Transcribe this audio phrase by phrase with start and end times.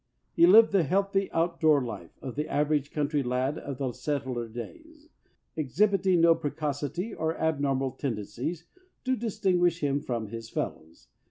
[0.33, 5.09] He lived the healthy, outdoor life of the average country lad of the settler days,
[5.55, 8.65] exhibit ing no precocity or abnormal tendencies
[9.03, 11.09] to dis tinguish him from his fellows.